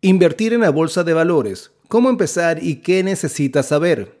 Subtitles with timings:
[0.00, 1.72] Invertir en la bolsa de valores.
[1.88, 4.20] ¿Cómo empezar y qué necesitas saber?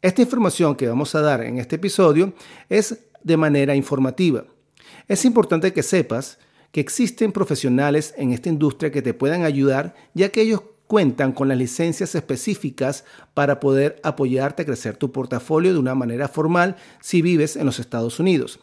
[0.00, 2.32] Esta información que vamos a dar en este episodio
[2.70, 4.46] es de manera informativa.
[5.06, 6.38] Es importante que sepas
[6.70, 10.62] que existen profesionales en esta industria que te puedan ayudar ya que ellos
[10.92, 16.28] cuentan con las licencias específicas para poder apoyarte a crecer tu portafolio de una manera
[16.28, 18.60] formal si vives en los Estados Unidos.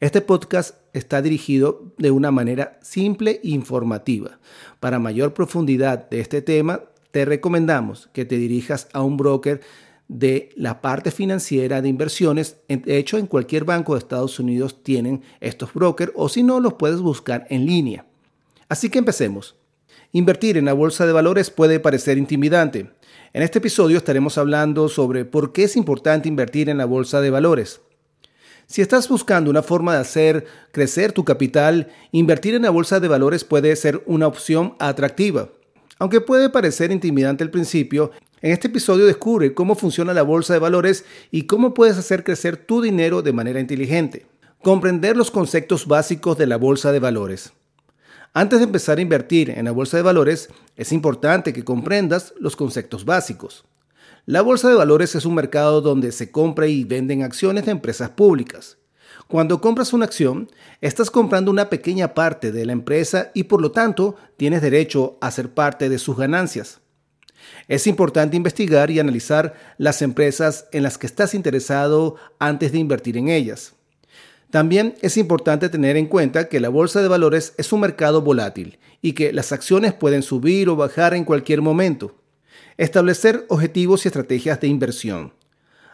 [0.00, 4.40] Este podcast está dirigido de una manera simple e informativa.
[4.80, 6.80] Para mayor profundidad de este tema,
[7.12, 9.60] te recomendamos que te dirijas a un broker
[10.08, 12.56] de la parte financiera de inversiones.
[12.66, 16.72] De hecho, en cualquier banco de Estados Unidos tienen estos brokers o si no, los
[16.72, 18.06] puedes buscar en línea.
[18.68, 19.54] Así que empecemos.
[20.16, 22.88] Invertir en la bolsa de valores puede parecer intimidante.
[23.32, 27.30] En este episodio estaremos hablando sobre por qué es importante invertir en la bolsa de
[27.30, 27.80] valores.
[28.68, 33.08] Si estás buscando una forma de hacer crecer tu capital, invertir en la bolsa de
[33.08, 35.48] valores puede ser una opción atractiva.
[35.98, 40.60] Aunque puede parecer intimidante al principio, en este episodio descubre cómo funciona la bolsa de
[40.60, 44.26] valores y cómo puedes hacer crecer tu dinero de manera inteligente.
[44.62, 47.52] Comprender los conceptos básicos de la bolsa de valores.
[48.36, 52.56] Antes de empezar a invertir en la bolsa de valores, es importante que comprendas los
[52.56, 53.64] conceptos básicos.
[54.26, 58.10] La bolsa de valores es un mercado donde se compra y venden acciones de empresas
[58.10, 58.76] públicas.
[59.28, 63.70] Cuando compras una acción, estás comprando una pequeña parte de la empresa y por lo
[63.70, 66.80] tanto tienes derecho a ser parte de sus ganancias.
[67.68, 73.16] Es importante investigar y analizar las empresas en las que estás interesado antes de invertir
[73.16, 73.73] en ellas.
[74.54, 78.78] También es importante tener en cuenta que la bolsa de valores es un mercado volátil
[79.02, 82.14] y que las acciones pueden subir o bajar en cualquier momento.
[82.76, 85.32] Establecer objetivos y estrategias de inversión.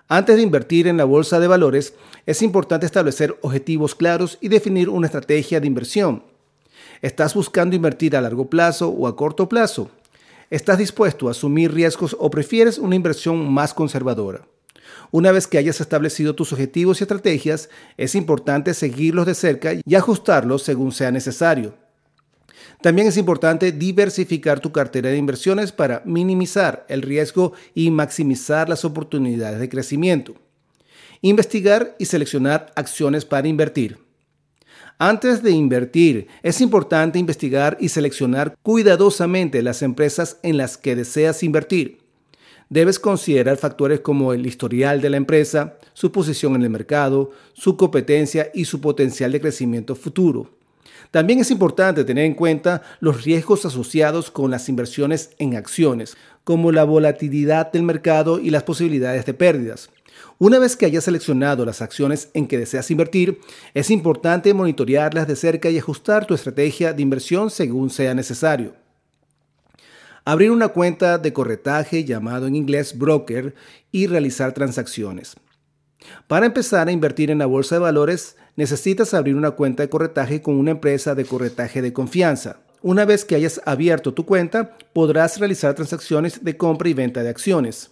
[0.09, 1.95] Antes de invertir en la bolsa de valores,
[2.27, 6.23] es importante establecer objetivos claros y definir una estrategia de inversión.
[7.01, 9.91] ¿Estás buscando invertir a largo plazo o a corto plazo?
[10.51, 14.50] ¿Estás dispuesto a asumir riesgos o prefieres una inversión más conservadora?
[15.11, 19.95] Una vez que hayas establecido tus objetivos y estrategias, es importante seguirlos de cerca y
[19.95, 21.75] ajustarlos según sea necesario.
[22.81, 28.85] También es importante diversificar tu cartera de inversiones para minimizar el riesgo y maximizar las
[28.85, 30.35] oportunidades de crecimiento.
[31.21, 33.99] Investigar y seleccionar acciones para invertir.
[34.99, 41.43] Antes de invertir, es importante investigar y seleccionar cuidadosamente las empresas en las que deseas
[41.43, 42.00] invertir
[42.71, 47.77] debes considerar factores como el historial de la empresa, su posición en el mercado, su
[47.77, 50.49] competencia y su potencial de crecimiento futuro.
[51.11, 56.71] También es importante tener en cuenta los riesgos asociados con las inversiones en acciones, como
[56.71, 59.91] la volatilidad del mercado y las posibilidades de pérdidas.
[60.39, 63.41] Una vez que hayas seleccionado las acciones en que deseas invertir,
[63.75, 68.80] es importante monitorearlas de cerca y ajustar tu estrategia de inversión según sea necesario.
[70.25, 73.55] Abrir una cuenta de corretaje llamado en inglés broker
[73.91, 75.37] y realizar transacciones.
[76.27, 80.43] Para empezar a invertir en la bolsa de valores, necesitas abrir una cuenta de corretaje
[80.43, 82.61] con una empresa de corretaje de confianza.
[82.83, 87.29] Una vez que hayas abierto tu cuenta, podrás realizar transacciones de compra y venta de
[87.29, 87.91] acciones.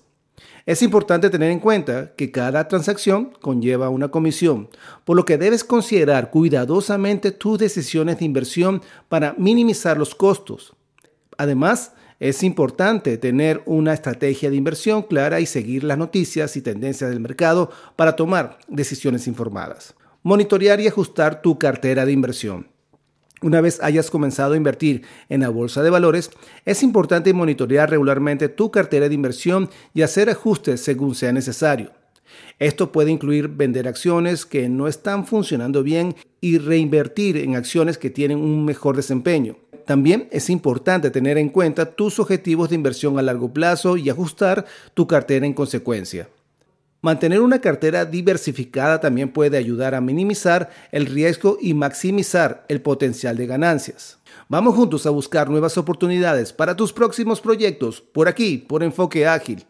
[0.64, 4.68] Es importante tener en cuenta que cada transacción conlleva una comisión,
[5.04, 10.74] por lo que debes considerar cuidadosamente tus decisiones de inversión para minimizar los costos.
[11.36, 17.10] Además, es importante tener una estrategia de inversión clara y seguir las noticias y tendencias
[17.10, 19.94] del mercado para tomar decisiones informadas.
[20.24, 22.66] Monitorear y ajustar tu cartera de inversión.
[23.40, 26.30] Una vez hayas comenzado a invertir en la bolsa de valores,
[26.64, 31.92] es importante monitorear regularmente tu cartera de inversión y hacer ajustes según sea necesario.
[32.58, 38.10] Esto puede incluir vender acciones que no están funcionando bien y reinvertir en acciones que
[38.10, 39.56] tienen un mejor desempeño.
[39.88, 44.66] También es importante tener en cuenta tus objetivos de inversión a largo plazo y ajustar
[44.93, 46.29] tu cartera en consecuencia.
[47.00, 53.38] Mantener una cartera diversificada también puede ayudar a minimizar el riesgo y maximizar el potencial
[53.38, 54.19] de ganancias.
[54.50, 59.64] Vamos juntos a buscar nuevas oportunidades para tus próximos proyectos por aquí, por Enfoque Ágil.